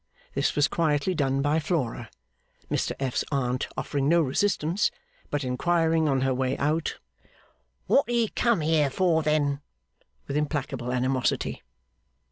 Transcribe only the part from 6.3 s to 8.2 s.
way out, 'What